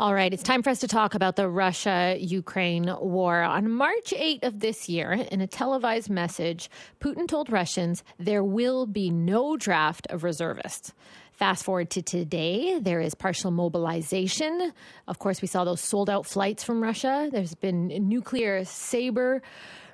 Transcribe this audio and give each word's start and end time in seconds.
All 0.00 0.14
right, 0.14 0.32
it's 0.32 0.42
time 0.42 0.62
for 0.62 0.70
us 0.70 0.78
to 0.78 0.88
talk 0.88 1.14
about 1.14 1.36
the 1.36 1.46
Russia 1.46 2.16
Ukraine 2.18 2.90
war. 3.02 3.42
On 3.42 3.70
March 3.70 4.14
8 4.16 4.44
of 4.44 4.60
this 4.60 4.88
year, 4.88 5.12
in 5.12 5.42
a 5.42 5.46
televised 5.46 6.08
message, 6.08 6.70
Putin 7.00 7.28
told 7.28 7.52
Russians 7.52 8.02
there 8.18 8.42
will 8.42 8.86
be 8.86 9.10
no 9.10 9.58
draft 9.58 10.06
of 10.08 10.24
reservists. 10.24 10.94
Fast 11.32 11.64
forward 11.66 11.90
to 11.90 12.00
today, 12.00 12.78
there 12.80 13.02
is 13.02 13.14
partial 13.14 13.50
mobilization. 13.50 14.72
Of 15.06 15.18
course, 15.18 15.42
we 15.42 15.48
saw 15.48 15.64
those 15.64 15.82
sold 15.82 16.08
out 16.08 16.24
flights 16.24 16.64
from 16.64 16.82
Russia. 16.82 17.28
There's 17.30 17.54
been 17.54 17.88
nuclear 18.08 18.64
saber 18.64 19.42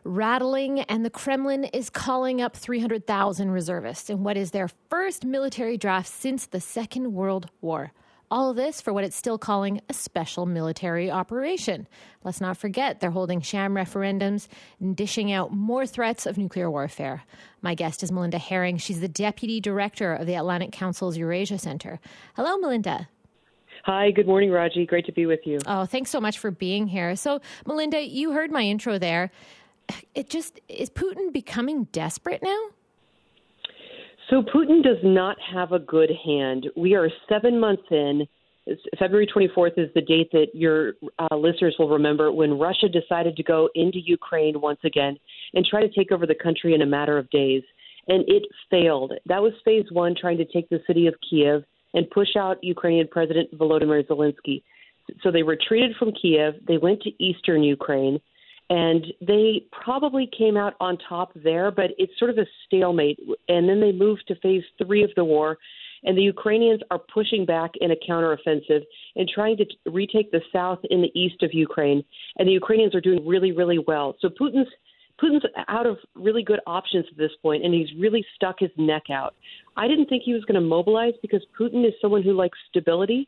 rattling, 0.05 0.83
and 0.83 1.05
the 1.05 1.11
Kremlin 1.11 1.65
is 1.65 1.91
calling 1.91 2.41
up 2.41 2.57
300,000 2.57 3.51
reservists 3.51 4.09
in 4.09 4.23
what 4.23 4.37
is 4.37 4.53
their 4.53 4.69
first 4.89 5.25
military 5.25 5.77
draft 5.77 6.07
since 6.07 6.47
the 6.47 6.61
Second 6.61 7.13
World 7.13 7.51
War. 7.61 7.91
All 8.29 8.51
of 8.51 8.57
this 8.57 8.81
for 8.81 8.93
what 8.93 9.05
it's 9.05 9.15
still 9.15 9.39
calling 9.39 9.81
a 9.89 9.95
special 9.95 10.47
military 10.47 11.11
operation. 11.11 11.87
Let's 12.25 12.41
not 12.41 12.57
forget 12.57 12.99
they're 12.99 13.13
holding 13.13 13.41
sham 13.41 13.75
referendums 13.75 14.49
and 14.81 14.97
dishing 14.97 15.31
out 15.31 15.53
more 15.53 15.87
threats 15.87 16.27
of 16.27 16.37
nuclear 16.37 16.69
warfare. 16.69 17.23
My 17.63 17.77
guest 17.77 18.03
is 18.03 18.11
Melinda 18.11 18.39
Haring. 18.39 18.81
She's 18.81 19.01
the 19.01 19.07
deputy 19.07 19.61
director 19.61 20.13
of 20.13 20.27
the 20.27 20.35
Atlantic 20.35 20.73
Council's 20.73 21.17
Eurasia 21.17 21.59
Center. 21.59 22.01
Hello, 22.35 22.59
Melinda. 22.59 23.09
Hi, 23.85 24.11
good 24.11 24.27
morning, 24.27 24.51
Raji. 24.51 24.87
Great 24.87 25.07
to 25.07 25.13
be 25.13 25.27
with 25.27 25.47
you. 25.47 25.61
Oh, 25.65 25.87
thanks 25.87 26.11
so 26.11 26.21
much 26.21 26.41
for 26.41 26.51
being 26.51 26.89
here. 26.89 27.15
So, 27.15 27.41
Melinda, 27.65 28.05
you 28.05 28.33
heard 28.33 28.51
my 28.51 28.63
intro 28.63 28.99
there. 28.99 29.31
It 30.17 30.29
just 30.29 30.59
is 30.69 30.91
Putin 30.91 31.33
becoming 31.33 31.85
desperate 31.93 32.43
now? 32.43 32.71
So 34.31 34.43
Putin 34.43 34.83
does 34.83 34.99
not 35.05 35.37
have 35.55 35.73
a 35.73 35.79
good 35.79 36.11
hand. 36.25 36.67
We 36.77 36.95
are 36.95 37.09
seven 37.29 37.61
months 37.61 37.85
in. 37.91 38.27
February 38.99 39.29
24th 39.33 39.79
is 39.79 39.89
the 39.95 40.01
date 40.01 40.33
that 40.33 40.49
your 40.53 40.95
uh, 41.21 41.37
listeners 41.37 41.77
will 41.79 41.89
remember 41.89 42.33
when 42.33 42.59
Russia 42.59 42.89
decided 42.89 43.37
to 43.37 43.45
go 43.45 43.69
into 43.77 44.01
Ukraine 44.01 44.61
once 44.61 44.81
again 44.85 45.17
and 45.55 45.65
try 45.65 45.81
to 45.81 45.89
take 45.89 46.11
over 46.11 46.27
the 46.27 46.35
country 46.35 46.75
in 46.75 46.83
a 46.83 46.87
matter 46.87 47.17
of 47.17 47.31
days. 47.31 47.63
And 48.09 48.25
it 48.27 48.43
failed. 48.69 49.13
That 49.27 49.43
was 49.43 49.53
phase 49.65 49.87
one, 49.93 50.17
trying 50.21 50.39
to 50.39 50.45
take 50.45 50.69
the 50.69 50.83
city 50.89 51.07
of 51.07 51.15
Kiev 51.29 51.63
and 51.95 52.11
push 52.11 52.35
out 52.37 52.59
Ukrainian 52.63 53.07
President 53.07 53.57
Volodymyr 53.57 54.05
Zelensky. 54.09 54.63
So 55.23 55.31
they 55.31 55.45
retreated 55.45 55.95
from 55.97 56.11
Kiev. 56.21 56.55
They 56.67 56.79
went 56.79 57.03
to 57.03 57.11
eastern 57.23 57.63
Ukraine 57.63 58.21
and 58.69 59.07
they 59.21 59.65
probably 59.71 60.29
came 60.37 60.57
out 60.57 60.75
on 60.81 60.99
top 61.09 61.33
there, 61.35 61.71
but 61.71 61.91
it's 61.99 62.13
sort 62.19 62.31
of 62.31 62.39
a 62.39 62.47
stalemate. 62.67 63.19
And 63.49 63.69
then 63.69 63.81
they 63.81 63.93
moved 63.93 64.25
to 64.29 64.35
phase 64.37 64.65
three 64.85 65.05
of 65.05 65.11
the 65.15 65.25
war, 65.25 65.59
and 66.03 66.17
the 66.17 66.23
Ukrainians 66.23 66.81
are 66.91 66.99
pushing 66.99 67.47
back 67.47 67.73
in 67.81 67.91
a 67.91 67.97
counteroffensive 68.09 68.83
and 69.15 69.29
trying 69.29 69.57
to 69.59 69.67
retake 69.91 70.31
the 70.31 70.43
south 70.53 70.81
in 70.91 71.01
the 71.01 71.19
east 71.19 71.43
of 71.43 71.51
Ukraine. 71.53 72.03
And 72.39 72.49
the 72.49 72.53
Ukrainians 72.53 72.95
are 72.95 73.01
doing 73.01 73.27
really, 73.27 73.53
really 73.53 73.79
well. 73.79 74.17
So 74.21 74.29
Putin's 74.29 74.69
Putin's 75.23 75.45
out 75.69 75.87
of 75.87 75.97
really 76.15 76.43
good 76.43 76.61
options 76.67 77.07
at 77.11 77.17
this 77.17 77.31
point, 77.41 77.65
and 77.65 77.73
he's 77.73 77.89
really 77.99 78.23
stuck 78.35 78.57
his 78.59 78.71
neck 78.77 79.05
out. 79.11 79.35
I 79.75 79.89
didn't 79.89 80.11
think 80.11 80.25
he 80.25 80.35
was 80.35 80.45
going 80.45 80.61
to 80.61 80.67
mobilize 80.67 81.15
because 81.23 81.43
Putin 81.59 81.87
is 81.87 81.95
someone 82.03 82.23
who 82.23 82.35
likes 82.35 82.59
stability 82.69 83.27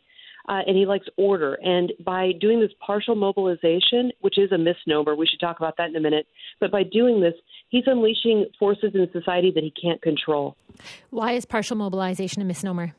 uh, 0.49 0.63
and 0.67 0.77
he 0.77 0.87
likes 0.87 1.07
order. 1.17 1.55
And 1.63 1.93
by 2.05 2.33
doing 2.41 2.61
this 2.61 2.71
partial 2.85 3.15
mobilization, 3.15 4.11
which 4.21 4.39
is 4.39 4.51
a 4.51 4.59
misnomer, 4.59 5.15
we 5.15 5.27
should 5.27 5.41
talk 5.41 5.59
about 5.59 5.77
that 5.77 5.91
in 5.91 5.97
a 5.97 6.01
minute, 6.01 6.27
but 6.59 6.71
by 6.71 6.83
doing 6.83 7.21
this, 7.21 7.35
he's 7.69 7.85
unleashing 7.87 8.47
forces 8.59 8.93
in 8.95 9.09
society 9.13 9.53
that 9.55 9.63
he 9.63 9.73
can't 9.81 10.01
control. 10.01 10.57
Why 11.11 11.33
is 11.33 11.45
partial 11.45 11.77
mobilization 11.77 12.43
a 12.43 12.45
misnomer? 12.45 12.95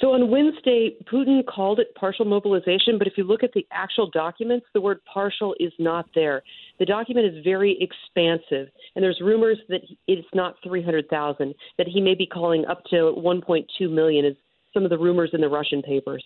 So 0.00 0.12
on 0.12 0.30
Wednesday, 0.30 0.94
Putin 1.12 1.44
called 1.44 1.80
it 1.80 1.92
partial 1.96 2.24
mobilization, 2.24 2.98
but 2.98 3.08
if 3.08 3.14
you 3.16 3.24
look 3.24 3.42
at 3.42 3.52
the 3.52 3.66
actual 3.72 4.08
documents, 4.08 4.66
the 4.72 4.80
word 4.80 5.00
partial 5.12 5.56
is 5.58 5.72
not 5.78 6.06
there. 6.14 6.42
The 6.78 6.86
document 6.86 7.26
is 7.26 7.42
very 7.42 7.76
expansive, 7.80 8.68
and 8.94 9.02
there's 9.02 9.20
rumors 9.20 9.58
that 9.68 9.80
it's 10.06 10.28
not 10.32 10.54
300,000, 10.62 11.52
that 11.78 11.88
he 11.88 12.00
may 12.00 12.14
be 12.14 12.26
calling 12.26 12.64
up 12.66 12.84
to 12.90 13.12
1.2 13.18 13.90
million, 13.90 14.24
is 14.24 14.36
some 14.72 14.84
of 14.84 14.90
the 14.90 14.98
rumors 14.98 15.30
in 15.32 15.40
the 15.40 15.48
Russian 15.48 15.82
papers. 15.82 16.24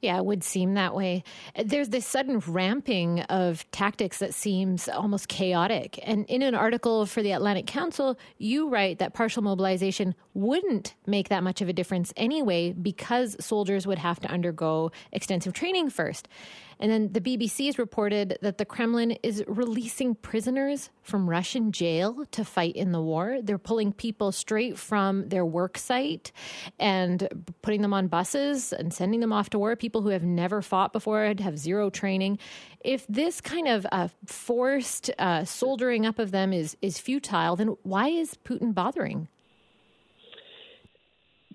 Yeah, 0.00 0.16
it 0.16 0.24
would 0.24 0.44
seem 0.44 0.74
that 0.74 0.94
way. 0.94 1.24
There's 1.62 1.88
this 1.88 2.06
sudden 2.06 2.40
ramping 2.40 3.20
of 3.22 3.68
tactics 3.70 4.18
that 4.18 4.34
seems 4.34 4.88
almost 4.88 5.28
chaotic. 5.28 5.98
And 6.02 6.26
in 6.26 6.42
an 6.42 6.54
article 6.54 7.06
for 7.06 7.22
the 7.22 7.32
Atlantic 7.32 7.66
Council, 7.66 8.18
you 8.38 8.68
write 8.68 8.98
that 8.98 9.14
partial 9.14 9.42
mobilization 9.42 10.14
wouldn't 10.34 10.94
make 11.06 11.28
that 11.28 11.42
much 11.42 11.60
of 11.60 11.68
a 11.68 11.72
difference 11.72 12.12
anyway 12.16 12.72
because 12.72 13.36
soldiers 13.40 13.86
would 13.86 13.98
have 13.98 14.20
to 14.20 14.28
undergo 14.28 14.90
extensive 15.12 15.52
training 15.52 15.90
first. 15.90 16.28
And 16.82 16.90
then 16.90 17.12
the 17.12 17.20
BBC 17.20 17.66
has 17.66 17.78
reported 17.78 18.38
that 18.42 18.58
the 18.58 18.64
Kremlin 18.64 19.12
is 19.22 19.44
releasing 19.46 20.16
prisoners 20.16 20.90
from 21.04 21.30
Russian 21.30 21.70
jail 21.70 22.24
to 22.32 22.44
fight 22.44 22.74
in 22.74 22.90
the 22.90 23.00
war. 23.00 23.38
They're 23.40 23.56
pulling 23.56 23.92
people 23.92 24.32
straight 24.32 24.76
from 24.76 25.28
their 25.28 25.46
work 25.46 25.78
site 25.78 26.32
and 26.80 27.46
putting 27.62 27.82
them 27.82 27.94
on 27.94 28.08
buses 28.08 28.72
and 28.72 28.92
sending 28.92 29.20
them 29.20 29.32
off 29.32 29.48
to 29.50 29.60
war. 29.60 29.76
People 29.76 30.02
who 30.02 30.08
have 30.08 30.24
never 30.24 30.60
fought 30.60 30.92
before, 30.92 31.32
have 31.38 31.56
zero 31.56 31.88
training. 31.88 32.40
If 32.80 33.06
this 33.06 33.40
kind 33.40 33.68
of 33.68 33.86
uh, 33.92 34.08
forced 34.26 35.08
uh, 35.20 35.44
soldiering 35.44 36.04
up 36.04 36.18
of 36.18 36.32
them 36.32 36.52
is, 36.52 36.76
is 36.82 36.98
futile, 36.98 37.54
then 37.54 37.76
why 37.84 38.08
is 38.08 38.36
Putin 38.44 38.74
bothering? 38.74 39.28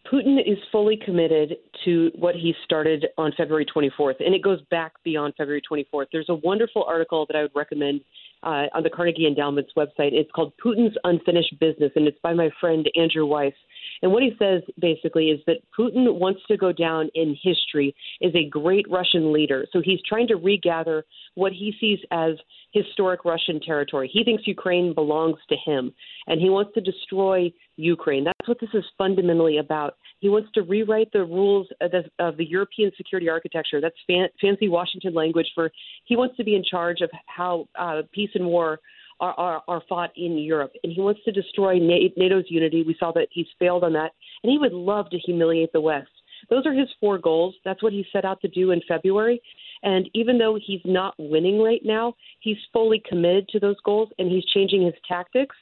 Putin 0.09 0.39
is 0.39 0.57
fully 0.71 0.95
committed 0.95 1.57
to 1.87 2.11
what 2.15 2.35
he 2.35 2.53
started 2.65 3.07
on 3.17 3.31
February 3.37 3.65
24th, 3.65 4.15
and 4.19 4.35
it 4.35 4.43
goes 4.43 4.59
back 4.69 4.91
beyond 5.05 5.33
February 5.37 5.61
24th. 5.71 6.07
There's 6.11 6.27
a 6.27 6.35
wonderful 6.35 6.83
article 6.83 7.25
that 7.27 7.37
I 7.37 7.43
would 7.43 7.55
recommend 7.55 8.01
uh, 8.43 8.65
on 8.75 8.83
the 8.83 8.89
Carnegie 8.89 9.25
Endowment's 9.25 9.71
website. 9.77 10.11
It's 10.11 10.29
called 10.31 10.51
Putin's 10.63 10.97
Unfinished 11.05 11.57
Business, 11.61 11.91
and 11.95 12.05
it's 12.05 12.19
by 12.21 12.33
my 12.33 12.49
friend 12.59 12.85
Andrew 12.97 13.25
Weiss. 13.25 13.53
And 14.01 14.11
what 14.11 14.21
he 14.21 14.33
says 14.37 14.63
basically 14.79 15.29
is 15.29 15.39
that 15.47 15.57
Putin 15.77 16.19
wants 16.19 16.41
to 16.49 16.57
go 16.57 16.73
down 16.73 17.09
in 17.15 17.37
history 17.41 17.95
as 18.21 18.31
a 18.35 18.49
great 18.49 18.85
Russian 18.91 19.31
leader. 19.31 19.65
So 19.71 19.81
he's 19.81 19.99
trying 20.07 20.27
to 20.27 20.35
regather 20.35 21.05
what 21.35 21.53
he 21.53 21.73
sees 21.79 21.99
as 22.11 22.33
historic 22.73 23.23
Russian 23.23 23.61
territory. 23.61 24.09
He 24.11 24.25
thinks 24.25 24.45
Ukraine 24.45 24.93
belongs 24.93 25.37
to 25.49 25.55
him, 25.65 25.93
and 26.27 26.41
he 26.41 26.49
wants 26.49 26.73
to 26.73 26.81
destroy 26.81 27.51
Ukraine. 27.77 28.25
That's 28.25 28.47
what 28.47 28.59
this 28.59 28.69
is 28.73 28.83
fundamentally 28.97 29.57
about. 29.57 29.95
He 30.19 30.29
wants 30.29 30.49
to 30.53 30.63
rewrite 30.63 31.11
the 31.13 31.23
rules 31.23 31.67
of 31.81 31.91
the, 31.91 32.03
of 32.19 32.37
the 32.37 32.45
European 32.45 32.91
security 32.97 33.29
architecture. 33.29 33.79
That's 33.79 33.95
fan, 34.07 34.27
fancy 34.41 34.67
Washington 34.67 35.13
language 35.13 35.47
for 35.53 35.71
he 36.05 36.15
wants 36.15 36.37
to 36.37 36.43
be 36.43 36.55
in 36.55 36.63
charge 36.63 37.01
of 37.01 37.09
how 37.27 37.67
uh, 37.77 38.01
peace 38.11 38.31
and 38.33 38.47
war 38.47 38.79
are, 39.19 39.33
are, 39.33 39.61
are 39.67 39.83
fought 39.87 40.11
in 40.15 40.37
Europe. 40.37 40.73
And 40.83 40.91
he 40.93 41.01
wants 41.01 41.21
to 41.25 41.31
destroy 41.31 41.79
NATO's 41.79 42.45
unity. 42.49 42.83
We 42.85 42.95
saw 42.99 43.11
that 43.13 43.27
he's 43.31 43.47
failed 43.59 43.83
on 43.83 43.93
that. 43.93 44.11
And 44.43 44.51
he 44.51 44.57
would 44.57 44.73
love 44.73 45.09
to 45.11 45.17
humiliate 45.17 45.71
the 45.73 45.81
West. 45.81 46.09
Those 46.49 46.65
are 46.65 46.73
his 46.73 46.87
four 46.99 47.17
goals. 47.17 47.55
That's 47.65 47.81
what 47.81 47.93
he 47.93 48.05
set 48.13 48.25
out 48.25 48.41
to 48.41 48.47
do 48.47 48.71
in 48.71 48.81
February. 48.87 49.41
And 49.83 50.09
even 50.13 50.37
though 50.37 50.57
he's 50.63 50.81
not 50.85 51.15
winning 51.17 51.61
right 51.61 51.81
now, 51.83 52.13
he's 52.39 52.57
fully 52.73 53.01
committed 53.07 53.47
to 53.49 53.59
those 53.59 53.75
goals 53.83 54.09
and 54.17 54.31
he's 54.31 54.45
changing 54.45 54.83
his 54.83 54.93
tactics. 55.07 55.55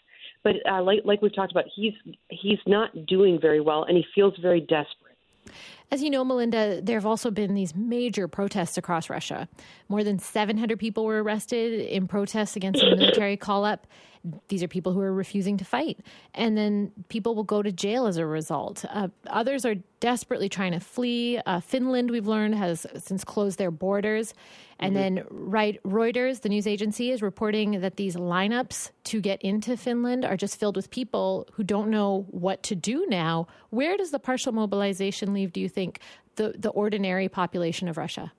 But 0.45 0.57
uh, 0.69 0.83
like, 0.83 1.00
like 1.03 1.23
we've 1.23 1.35
talked 1.35 1.51
about, 1.51 1.66
he's 1.75 1.94
he's 2.29 2.59
not 2.67 3.07
doing 3.07 3.41
very 3.41 3.59
well, 3.59 3.83
and 3.83 3.97
he 3.97 4.06
feels 4.13 4.35
very 4.39 4.61
desperate. 4.61 5.17
As 5.91 6.03
you 6.03 6.11
know, 6.11 6.23
Melinda, 6.23 6.81
there 6.81 6.97
have 6.97 7.06
also 7.06 7.31
been 7.31 7.56
these 7.56 7.75
major 7.75 8.28
protests 8.28 8.78
across 8.78 9.09
Russia. 9.09 9.50
More 9.89 10.03
than 10.03 10.19
700 10.19 10.79
people 10.79 11.03
were 11.03 11.23
arrested 11.23 11.81
in 11.81 12.07
protests 12.07 12.56
against 12.56 12.79
the 12.79 12.95
military 12.95 13.38
call 13.38 13.66
up. 13.66 13.88
These 14.47 14.63
are 14.63 14.68
people 14.68 14.94
who 14.94 15.02
are 15.02 15.13
refusing 15.13 15.58
to 15.58 15.66
fight. 15.66 16.00
And 16.34 16.58
then 16.58 16.91
people 17.09 17.36
will 17.36 17.44
go 17.44 17.62
to 17.62 17.72
jail 17.72 18.08
as 18.08 18.18
a 18.18 18.25
result. 18.25 18.86
Uh, 18.90 19.09
others 19.28 19.66
are 19.66 19.75
desperately 20.00 20.50
trying 20.50 20.72
to 20.72 20.80
flee. 20.80 21.40
Uh, 21.46 21.59
Finland, 21.59 22.12
we've 22.12 22.28
learned, 22.28 22.56
has 22.56 22.86
since 22.97 23.24
closed 23.24 23.58
their 23.58 23.72
borders. 23.72 24.34
And 24.80 24.95
mm-hmm. 24.95 25.16
then 25.16 25.25
right, 25.30 25.80
Reuters, 25.83 26.42
the 26.42 26.50
news 26.50 26.68
agency, 26.68 27.12
is 27.12 27.22
reporting 27.22 27.81
that 27.81 27.95
these 27.95 28.16
lineups 28.16 28.92
to 29.06 29.22
get 29.22 29.42
into 29.42 29.77
Finland 29.77 30.25
are 30.25 30.38
just 30.38 30.60
filled 30.60 30.75
with 30.75 30.89
people 30.89 31.48
who 31.54 31.63
don't 31.63 31.89
know 31.89 32.25
what 32.30 32.63
to 32.63 32.75
do 32.75 33.06
now. 33.10 33.48
Where 33.69 33.98
does 33.98 34.12
the 34.12 34.19
partial 34.19 34.51
mobilization 34.51 35.33
leave, 35.33 35.54
do 35.54 35.62
you 35.62 35.69
think, 35.69 36.00
the, 36.36 36.56
the 36.57 36.69
ordinary 36.69 37.30
population 37.30 37.88
of 37.88 37.98
Russia? 37.98 38.33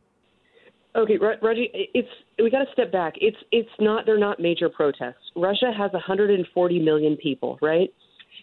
Okay, 0.96 1.18
Reggie, 1.18 1.70
it's 1.72 2.08
we 2.38 2.50
got 2.50 2.64
to 2.64 2.72
step 2.72 2.90
back. 2.90 3.14
It's 3.20 3.36
it's 3.52 3.68
not 3.78 4.06
they're 4.06 4.18
not 4.18 4.40
major 4.40 4.70
protests. 4.70 5.30
Russia 5.36 5.70
has 5.76 5.92
140 5.92 6.78
million 6.78 7.16
people, 7.18 7.58
right? 7.60 7.90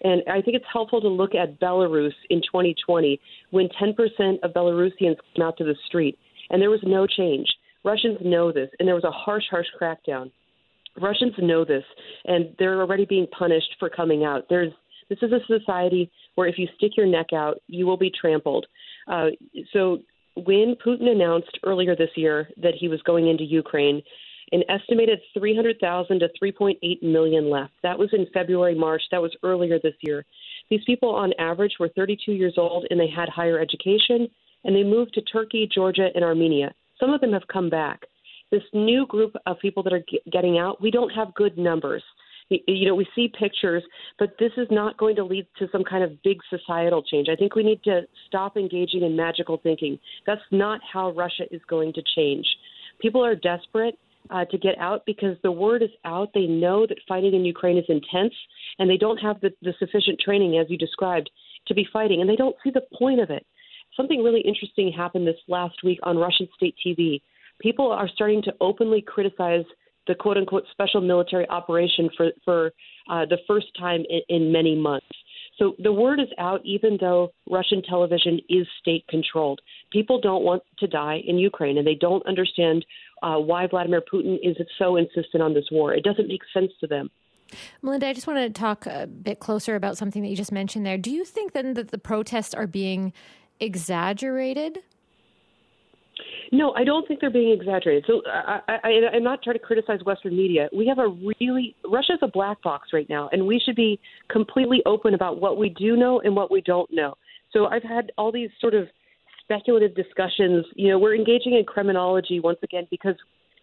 And 0.04 0.22
I 0.30 0.42
think 0.42 0.56
it's 0.56 0.66
helpful 0.72 1.02
to 1.02 1.08
look 1.08 1.34
at 1.34 1.60
Belarus 1.60 2.14
in 2.30 2.42
2020 2.42 3.20
when 3.52 3.70
10% 3.82 4.40
of 4.44 4.52
Belarusians 4.52 5.16
came 5.36 5.44
out 5.44 5.58
to 5.58 5.64
the 5.64 5.76
street 5.88 6.18
and 6.50 6.62
there 6.62 6.70
was 6.70 6.82
no 6.84 7.08
change. 7.08 7.48
Russians 7.84 8.18
know 8.24 8.52
this, 8.52 8.70
and 8.80 8.88
there 8.88 8.96
was 8.96 9.04
a 9.04 9.12
harsh, 9.12 9.44
harsh 9.50 9.68
crackdown. 9.80 10.32
Russians 11.02 11.34
know 11.40 11.66
this, 11.66 11.84
and 12.26 12.56
they're 12.60 12.82
already 12.82 13.06
being 13.06 13.28
punished 13.38 13.76
for 13.80 13.90
coming 13.90 14.24
out. 14.24 14.46
There's 14.50 14.72
this 15.10 15.18
is 15.22 15.32
a 15.32 15.40
society 15.48 16.10
where 16.36 16.48
if 16.48 16.58
you 16.58 16.68
stick 16.78 16.92
your 16.96 17.06
neck 17.06 17.34
out, 17.34 17.62
you 17.68 17.86
will 17.86 17.98
be 17.98 18.12
trampled. 18.12 18.66
Uh, 19.08 19.28
so 19.74 20.00
when 20.36 20.76
Putin 20.86 21.10
announced 21.10 21.60
earlier 21.64 21.96
this 21.96 22.10
year 22.16 22.50
that 22.58 22.74
he 22.80 22.88
was 22.88 23.02
going 23.04 23.28
into 23.28 23.44
Ukraine, 23.44 24.02
an 24.52 24.64
estimated 24.70 25.20
300,000 25.34 26.20
to 26.20 26.30
3.8 26.42 27.04
million 27.04 27.50
left. 27.50 27.74
That 27.82 27.98
was 27.98 28.10
in 28.14 28.28
February, 28.34 28.76
March. 28.76 29.02
That 29.12 29.22
was 29.22 29.36
earlier 29.44 29.80
this 29.82 29.96
year. 30.02 30.26
These 30.70 30.84
people, 30.86 31.10
on 31.10 31.34
average, 31.40 31.74
were 31.80 31.90
32 31.90 32.34
years 32.34 32.54
old 32.58 32.86
and 32.90 33.00
they 33.00 33.10
had 33.10 33.30
higher 33.30 33.60
education, 33.60 34.28
and 34.64 34.76
they 34.76 34.84
moved 34.84 35.14
to 35.16 35.22
Turkey, 35.22 35.68
Georgia, 35.74 36.10
and 36.14 36.24
Armenia. 36.24 36.74
Some 37.00 37.12
of 37.12 37.22
them 37.22 37.34
have 37.34 37.48
come 37.52 37.70
back. 37.70 38.02
This 38.52 38.64
new 38.74 39.08
group 39.08 39.36
of 39.48 39.60
people 39.60 39.82
that 39.84 39.94
are 39.94 40.04
getting 40.32 40.60
out, 40.60 40.82
we 40.82 40.92
don't 40.92 41.10
have 41.10 41.34
good 41.34 41.58
numbers. 41.58 42.04
You 42.50 42.88
know, 42.88 42.96
we 42.96 43.08
see 43.16 43.32
pictures, 43.40 43.84
but 44.20 44.36
this 44.40 44.52
is 44.58 44.68
not 44.70 44.98
going 44.98 45.16
to 45.16 45.24
lead 45.24 45.48
to 45.60 45.68
some 45.72 45.84
kind 45.84 46.04
of 46.04 46.22
big 46.24 46.38
societal 46.50 47.02
change. 47.02 47.28
I 47.30 47.36
think 47.36 47.56
we 47.56 47.64
need 47.64 47.84
to 47.84 48.02
stop 48.28 48.58
engaging 48.58 49.04
in 49.04 49.16
magical 49.16 49.58
thinking. 49.62 49.98
That's 50.26 50.42
not 50.52 50.82
how 50.92 51.12
Russia 51.12 51.44
is 51.52 51.62
going 51.68 51.94
to 51.94 52.04
change. 52.16 52.46
People 53.00 53.24
are 53.26 53.36
desperate 53.36 53.98
uh, 54.30 54.46
to 54.46 54.58
get 54.58 54.78
out 54.78 55.06
because 55.06 55.38
the 55.44 55.52
word 55.52 55.82
is 55.82 55.90
out. 56.06 56.30
They 56.34 56.46
know 56.46 56.86
that 56.88 56.98
fighting 57.08 57.34
in 57.34 57.46
Ukraine 57.46 57.78
is 57.78 57.86
intense, 57.90 58.34
and 58.80 58.90
they 58.90 58.98
don't 58.98 59.18
have 59.18 59.40
the, 59.42 59.52
the 59.62 59.74
sufficient 59.80 60.20
training, 60.20 60.58
as 60.58 60.68
you 60.70 60.78
described, 60.78 61.30
to 61.68 61.74
be 61.74 61.88
fighting, 61.92 62.22
and 62.22 62.30
they 62.30 62.36
don't 62.36 62.56
see 62.64 62.72
the 62.72 62.84
point 62.98 63.20
of 63.20 63.30
it. 63.30 63.46
Something 63.96 64.24
really 64.24 64.42
interesting 64.42 64.92
happened 64.92 65.28
this 65.28 65.36
last 65.48 65.84
week 65.84 66.00
on 66.04 66.18
Russian 66.18 66.48
state 66.56 66.76
TV. 66.86 67.22
People 67.60 67.92
are 67.92 68.08
starting 68.08 68.42
to 68.44 68.54
openly 68.60 69.02
criticize 69.02 69.66
the 70.08 70.16
quote 70.16 70.38
unquote 70.38 70.64
special 70.72 71.02
military 71.02 71.48
operation 71.50 72.10
for, 72.16 72.32
for 72.44 72.72
uh, 73.10 73.26
the 73.26 73.38
first 73.48 73.68
time 73.80 74.04
in, 74.10 74.22
in 74.30 74.52
many 74.52 74.76
months. 74.76 75.08
So 75.60 75.76
the 75.80 75.94
word 75.94 76.20
is 76.20 76.30
out, 76.40 76.62
even 76.64 76.98
though 77.00 77.32
Russian 77.50 77.84
television 77.84 78.40
is 78.50 78.66
state 78.80 79.06
controlled. 79.08 79.62
People 79.92 80.20
don't 80.20 80.44
want 80.44 80.64
to 80.80 80.88
die 80.88 81.22
in 81.26 81.38
Ukraine, 81.38 81.78
and 81.78 81.86
they 81.86 81.96
don't 81.96 82.26
understand 82.26 82.86
uh, 83.22 83.38
why 83.38 83.68
Vladimir 83.68 84.02
Putin 84.02 84.38
is 84.42 84.58
so 84.80 84.96
insistent 84.96 85.44
on 85.44 85.54
this 85.54 85.66
war. 85.72 85.94
It 85.94 86.04
doesn't 86.04 86.28
make 86.28 86.42
sense 86.54 86.72
to 86.82 86.88
them. 86.88 87.12
Melinda, 87.84 88.08
I 88.08 88.14
just 88.14 88.26
want 88.26 88.40
to 88.40 88.50
talk 88.50 88.88
a 88.88 89.06
bit 89.06 89.40
closer 89.40 89.76
about 89.76 89.96
something 89.96 90.24
that 90.24 90.30
you 90.30 90.36
just 90.36 90.52
mentioned 90.52 90.86
there. 90.86 90.98
Do 90.98 91.12
you 91.12 91.24
think 91.24 91.54
then 91.54 91.76
that 91.76 91.92
the 91.92 92.00
protests 92.00 92.56
are 92.56 92.66
being 92.66 93.14
exaggerated? 93.60 94.80
No, 96.54 96.72
I 96.74 96.84
don't 96.84 97.08
think 97.08 97.20
they're 97.20 97.32
being 97.32 97.52
exaggerated. 97.52 98.06
So 98.06 98.22
I, 98.28 98.60
I, 98.68 98.90
I'm 99.16 99.24
not 99.24 99.42
trying 99.42 99.56
to 99.56 99.60
criticize 99.60 100.02
Western 100.06 100.38
media. 100.38 100.70
We 100.72 100.86
have 100.86 101.00
a 101.00 101.08
really 101.08 101.76
Russia's 101.84 102.20
a 102.22 102.28
black 102.28 102.62
box 102.62 102.90
right 102.94 103.10
now, 103.10 103.28
and 103.32 103.48
we 103.48 103.60
should 103.60 103.76
be 103.76 104.00
completely 104.30 104.84
open 104.86 105.16
about 105.16 105.42
what 105.42 105.58
we 105.58 105.70
do 105.70 105.98
know 105.98 106.20
and 106.20 106.36
what 106.36 106.52
we 106.52 106.62
don't 106.62 106.88
know. 106.94 107.16
So 107.54 107.66
I've 107.66 107.82
had 107.82 108.12
all 108.20 108.32
these 108.32 108.52
sort 108.62 108.76
of 108.76 108.88
speculative 109.42 109.96
discussions. 109.96 110.64
You 110.76 110.90
know, 110.90 111.00
we're 111.00 111.16
engaging 111.16 111.56
in 111.56 111.66
Kremlinology 111.66 112.42
once 112.42 112.60
again 112.62 112.88
because 112.92 113.16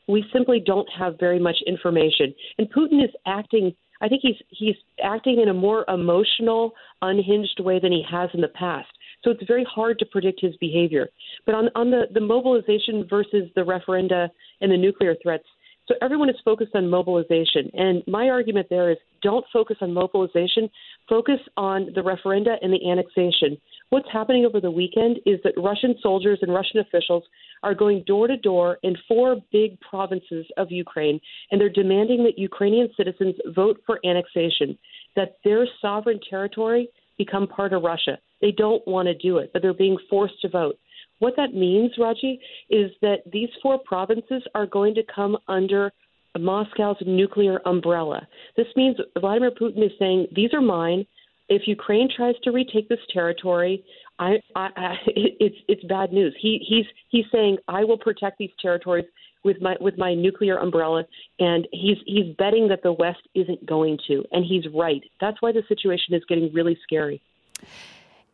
we 0.09 0.25
simply 0.33 0.59
don't 0.59 0.89
have 0.99 1.15
very 1.21 1.39
much 1.39 1.59
information, 1.69 2.35
and 2.59 2.69
Putin 2.73 3.05
is 3.05 3.11
acting. 3.25 3.73
I 4.01 4.09
think 4.09 4.23
he's 4.25 4.43
he's 4.49 4.75
acting 5.01 5.41
in 5.41 5.49
a 5.49 5.55
more 5.55 5.85
emotional, 5.87 6.73
unhinged 7.03 7.61
way 7.61 7.79
than 7.79 7.93
he 7.93 8.03
has 8.11 8.31
in 8.35 8.41
the 8.41 8.49
past. 8.49 8.89
So 9.23 9.31
it's 9.31 9.43
very 9.47 9.65
hard 9.65 9.99
to 9.99 10.07
predict 10.07 10.41
his 10.41 10.57
behavior. 10.57 11.09
But 11.47 11.55
on, 11.55 11.69
on 11.75 11.91
the, 11.91 12.05
the 12.13 12.21
mobilization 12.21 13.07
versus 13.09 13.51
the 13.55 13.63
referenda 13.63 14.29
and 14.61 14.73
the 14.73 14.77
nuclear 14.77 15.15
threats, 15.23 15.45
so 15.91 15.97
everyone 16.03 16.31
is 16.31 16.37
focused 16.45 16.75
on 16.75 16.89
mobilization. 16.89 17.69
And 17.75 18.05
my 18.07 18.29
argument 18.29 18.69
there 18.71 18.91
is 18.93 18.99
don't 19.23 19.45
focus 19.53 19.79
on 19.81 19.93
mobilization, 19.93 20.71
focus 21.09 21.41
on 21.57 21.89
the 21.97 22.01
referenda 22.01 22.55
and 22.63 22.73
the 22.73 22.89
annexation. 22.89 23.61
What's 23.89 24.07
happening 24.13 24.47
over 24.47 24.61
the 24.61 24.71
weekend 24.71 25.19
is 25.27 25.41
that 25.43 25.55
Russian 25.57 25.97
soldiers 26.01 26.39
and 26.43 26.55
Russian 26.55 26.79
officials 26.79 27.25
are 27.65 27.75
going 27.75 28.05
door 28.07 28.29
to 28.29 28.37
door 28.37 28.79
in 28.85 28.95
four 29.09 29.39
big 29.51 29.81
provinces 29.81 30.47
of 30.57 30.71
Ukraine, 30.71 31.21
and 31.51 31.61
they're 31.61 31.69
demanding 31.69 32.23
that 32.23 32.39
Ukrainian 32.39 32.89
citizens 32.97 33.35
vote 33.49 33.81
for 33.85 33.99
annexation, 34.05 34.79
that 35.17 35.39
their 35.43 35.67
sovereign 35.83 36.21
territory 36.31 36.89
become 37.19 37.49
part 37.49 37.73
of 37.73 37.83
Russia. 37.83 38.17
They 38.41 38.53
don't 38.53 38.87
want 38.87 39.07
to 39.07 39.15
do 39.15 39.39
it, 39.39 39.51
but 39.53 39.63
they're 39.63 39.75
being 39.75 39.99
forced 40.09 40.41
to 40.43 40.49
vote. 40.49 40.79
What 41.19 41.35
that 41.37 41.55
means, 41.55 41.93
Raji, 41.99 42.41
is 42.71 42.91
that 43.03 43.19
these 43.31 43.51
four 43.63 43.79
provinces 43.79 44.43
are 44.55 44.67
going 44.67 44.95
to 44.95 45.03
come 45.15 45.37
under 45.49 45.93
Moscow's 46.39 46.97
nuclear 47.07 47.61
umbrella. 47.67 48.27
This 48.57 48.67
means 48.77 48.97
Vladimir 49.19 49.51
Putin 49.51 49.85
is 49.85 49.93
saying, 49.99 50.29
These 50.35 50.55
are 50.55 50.61
mine. 50.61 51.07
If 51.49 51.63
Ukraine 51.67 52.09
tries 52.15 52.37
to 52.45 52.53
retake 52.53 52.89
this 52.89 53.01
territory, 53.13 53.85
I, 54.19 54.41
I, 54.55 54.69
I, 54.77 54.95
it's 55.07 55.57
it's 55.67 55.83
bad 55.85 56.13
news. 56.13 56.35
He 56.41 56.65
he's 56.67 56.87
he's 57.09 57.25
saying 57.33 57.59
I 57.67 57.85
will 57.85 57.99
protect 57.99 58.39
these 58.39 58.51
territories 58.63 59.07
with 59.45 59.61
my 59.61 59.77
with 59.81 59.99
my 59.99 60.15
nuclear 60.15 60.59
umbrella, 60.59 61.05
and 61.41 61.67
he's 61.73 61.97
he's 62.07 62.37
betting 62.37 62.69
that 62.69 62.83
the 62.83 62.93
West 62.93 63.27
isn't 63.35 63.67
going 63.67 63.99
to, 64.07 64.25
and 64.31 64.45
he's 64.45 64.65
right. 64.73 65.03
That's 65.21 65.41
why 65.41 65.53
the 65.53 65.65
situation 65.69 66.15
is 66.15 66.23
getting 66.29 66.53
really 66.53 66.79
scary. 66.83 67.21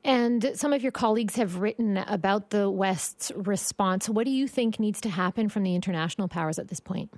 And 0.06 0.52
some 0.54 0.72
of 0.72 0.84
your 0.84 0.92
colleagues 0.92 1.34
have 1.34 1.56
written 1.56 1.96
about 1.96 2.50
the 2.50 2.70
West's 2.70 3.32
response. 3.34 4.08
What 4.08 4.24
do 4.24 4.30
you 4.30 4.46
think 4.46 4.78
needs 4.78 5.00
to 5.00 5.10
happen 5.10 5.48
from 5.48 5.64
the 5.64 5.74
international 5.74 6.28
powers 6.28 6.60
at 6.60 6.68
this 6.68 6.78
point? 6.78 7.12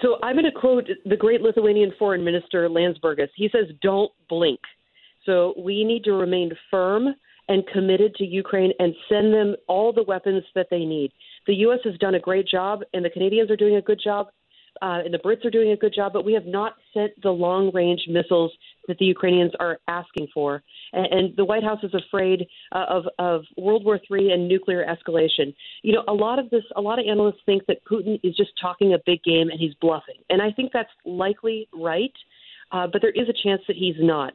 So 0.00 0.16
I'm 0.22 0.36
going 0.36 0.46
to 0.46 0.58
quote 0.58 0.88
the 1.04 1.16
great 1.16 1.42
Lithuanian 1.42 1.92
foreign 1.98 2.24
minister 2.24 2.66
Landsbergis. 2.70 3.28
He 3.36 3.50
says, 3.52 3.66
"Don't 3.82 4.10
blink." 4.30 4.60
So 5.26 5.52
we 5.58 5.84
need 5.84 6.02
to 6.04 6.12
remain 6.12 6.50
firm 6.70 7.14
and 7.48 7.66
committed 7.66 8.14
to 8.14 8.24
Ukraine 8.24 8.72
and 8.78 8.94
send 9.10 9.34
them 9.34 9.54
all 9.68 9.92
the 9.92 10.04
weapons 10.04 10.44
that 10.54 10.68
they 10.70 10.86
need. 10.86 11.12
The 11.46 11.56
U.S. 11.56 11.80
has 11.84 11.98
done 11.98 12.14
a 12.14 12.20
great 12.20 12.48
job, 12.48 12.80
and 12.94 13.04
the 13.04 13.10
Canadians 13.10 13.50
are 13.50 13.56
doing 13.56 13.76
a 13.76 13.82
good 13.82 14.00
job, 14.02 14.28
uh, 14.80 15.00
and 15.04 15.12
the 15.12 15.18
Brits 15.18 15.44
are 15.44 15.50
doing 15.50 15.72
a 15.72 15.76
good 15.76 15.92
job, 15.92 16.12
but 16.12 16.24
we 16.24 16.32
have 16.32 16.46
not 16.46 16.74
sent 16.94 17.12
the 17.22 17.30
long 17.30 17.70
range 17.74 18.02
missiles 18.08 18.52
that 18.88 18.98
the 18.98 19.04
Ukrainians 19.04 19.52
are 19.60 19.78
asking 19.88 20.28
for. 20.32 20.62
And, 20.92 21.06
and 21.06 21.36
the 21.36 21.44
White 21.44 21.62
House 21.62 21.82
is 21.82 21.94
afraid 21.94 22.46
uh, 22.72 22.86
of, 22.88 23.04
of 23.18 23.42
World 23.56 23.84
War 23.84 24.00
III 24.10 24.32
and 24.32 24.48
nuclear 24.48 24.84
escalation. 24.84 25.54
You 25.82 25.94
know, 25.94 26.04
a 26.08 26.12
lot 26.12 26.38
of 26.38 26.50
this, 26.50 26.64
a 26.76 26.80
lot 26.80 26.98
of 26.98 27.06
analysts 27.06 27.40
think 27.46 27.66
that 27.66 27.84
Putin 27.84 28.18
is 28.22 28.36
just 28.36 28.50
talking 28.60 28.94
a 28.94 28.98
big 29.06 29.22
game 29.22 29.48
and 29.50 29.58
he's 29.58 29.74
bluffing. 29.80 30.16
And 30.28 30.42
I 30.42 30.50
think 30.52 30.72
that's 30.72 30.90
likely 31.04 31.68
right, 31.72 32.12
uh, 32.72 32.86
but 32.92 33.02
there 33.02 33.10
is 33.10 33.28
a 33.28 33.48
chance 33.48 33.62
that 33.68 33.76
he's 33.76 33.96
not. 33.98 34.34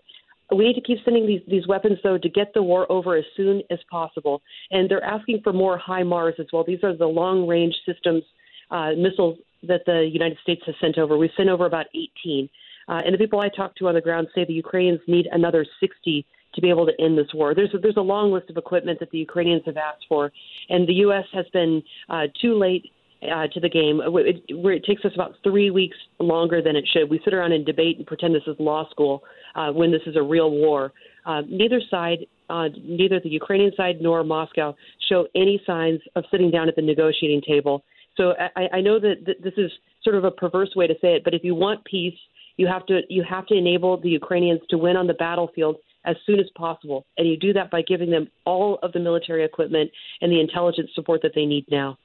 We 0.55 0.65
need 0.65 0.75
to 0.75 0.81
keep 0.81 0.99
sending 1.03 1.25
these, 1.25 1.41
these 1.47 1.65
weapons, 1.67 1.97
though, 2.03 2.19
to 2.19 2.29
get 2.29 2.53
the 2.53 2.61
war 2.61 2.89
over 2.91 3.15
as 3.17 3.25
soon 3.35 3.63
as 3.71 3.79
possible. 3.89 4.43
And 4.69 4.89
they're 4.89 5.03
asking 5.03 5.41
for 5.43 5.51
more 5.51 5.79
HIMARS 5.79 6.39
as 6.39 6.45
well. 6.53 6.63
These 6.65 6.83
are 6.83 6.95
the 6.95 7.07
long 7.07 7.47
range 7.47 7.73
systems, 7.85 8.23
uh, 8.69 8.91
missiles 8.95 9.39
that 9.63 9.81
the 9.85 10.07
United 10.11 10.37
States 10.43 10.61
has 10.67 10.75
sent 10.79 10.99
over. 10.99 11.17
We've 11.17 11.31
sent 11.35 11.49
over 11.49 11.65
about 11.65 11.87
18. 11.95 12.47
Uh, 12.87 13.01
and 13.05 13.13
the 13.13 13.17
people 13.17 13.39
I 13.39 13.49
talk 13.49 13.75
to 13.77 13.87
on 13.87 13.95
the 13.95 14.01
ground 14.01 14.27
say 14.35 14.45
the 14.45 14.53
Ukrainians 14.53 15.01
need 15.07 15.27
another 15.31 15.65
60 15.79 16.25
to 16.53 16.61
be 16.61 16.69
able 16.69 16.85
to 16.85 16.93
end 16.99 17.17
this 17.17 17.27
war. 17.33 17.53
There's 17.53 17.73
a, 17.73 17.77
there's 17.77 17.97
a 17.97 18.01
long 18.01 18.31
list 18.31 18.49
of 18.49 18.57
equipment 18.57 18.99
that 18.99 19.11
the 19.11 19.17
Ukrainians 19.17 19.63
have 19.65 19.77
asked 19.77 20.05
for, 20.07 20.31
and 20.69 20.87
the 20.87 20.93
U.S. 21.05 21.25
has 21.33 21.45
been 21.51 21.83
uh, 22.09 22.23
too 22.41 22.57
late 22.57 22.91
uh, 23.23 23.47
to 23.53 23.59
the 23.59 23.69
game. 23.69 24.01
It, 24.03 24.43
it, 24.47 24.85
takes 24.85 25.03
us 25.05 25.11
about 25.15 25.35
three 25.43 25.71
weeks 25.71 25.97
longer 26.19 26.61
than 26.61 26.75
it 26.75 26.85
should. 26.91 27.09
We 27.09 27.19
sit 27.23 27.33
around 27.33 27.51
and 27.51 27.65
debate 27.65 27.97
and 27.97 28.05
pretend 28.05 28.35
this 28.35 28.43
is 28.47 28.55
law 28.59 28.89
school 28.89 29.23
uh, 29.55 29.71
when 29.71 29.91
this 29.91 30.01
is 30.05 30.15
a 30.15 30.21
real 30.21 30.51
war. 30.51 30.93
Uh, 31.25 31.41
neither 31.49 31.81
side, 31.89 32.19
uh, 32.49 32.69
neither 32.83 33.19
the 33.19 33.29
Ukrainian 33.29 33.71
side 33.75 33.97
nor 34.01 34.23
Moscow, 34.23 34.75
show 35.09 35.27
any 35.35 35.61
signs 35.65 35.99
of 36.15 36.23
sitting 36.29 36.51
down 36.51 36.69
at 36.69 36.75
the 36.75 36.81
negotiating 36.81 37.41
table. 37.41 37.83
So 38.15 38.33
I, 38.55 38.67
I 38.73 38.81
know 38.81 38.99
that 38.99 39.25
th- 39.25 39.37
this 39.43 39.53
is 39.57 39.71
sort 40.03 40.15
of 40.15 40.23
a 40.23 40.31
perverse 40.31 40.73
way 40.75 40.87
to 40.87 40.93
say 41.01 41.15
it, 41.15 41.23
but 41.23 41.33
if 41.33 41.43
you 41.43 41.55
want 41.55 41.83
peace, 41.85 42.13
you 42.57 42.67
have 42.67 42.85
to 42.87 43.01
you 43.09 43.23
have 43.27 43.45
to 43.47 43.55
enable 43.55 43.99
the 43.99 44.09
Ukrainians 44.09 44.61
to 44.69 44.77
win 44.77 44.95
on 44.95 45.07
the 45.07 45.13
battlefield 45.13 45.77
as 46.05 46.15
soon 46.25 46.39
as 46.39 46.45
possible, 46.55 47.05
and 47.17 47.27
you 47.27 47.37
do 47.37 47.51
that 47.53 47.71
by 47.71 47.81
giving 47.81 48.11
them 48.11 48.29
all 48.45 48.77
of 48.83 48.91
the 48.93 48.99
military 48.99 49.43
equipment 49.43 49.89
and 50.21 50.31
the 50.31 50.39
intelligence 50.39 50.89
support 50.93 51.21
that 51.23 51.31
they 51.33 51.45
need 51.45 51.65
now. 51.69 51.97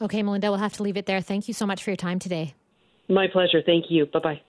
Okay, 0.00 0.22
Melinda, 0.22 0.50
we'll 0.50 0.58
have 0.58 0.74
to 0.74 0.82
leave 0.82 0.96
it 0.96 1.06
there. 1.06 1.20
Thank 1.20 1.48
you 1.48 1.54
so 1.54 1.64
much 1.64 1.82
for 1.82 1.90
your 1.90 1.96
time 1.96 2.18
today. 2.18 2.54
My 3.08 3.28
pleasure. 3.28 3.62
Thank 3.64 3.86
you. 3.88 4.06
Bye 4.06 4.18
bye. 4.18 4.40